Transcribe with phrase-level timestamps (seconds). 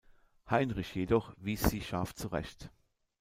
[0.49, 2.71] Heinrich jedoch wies sie scharf zurecht.